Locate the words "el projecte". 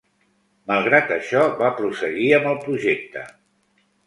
2.55-3.29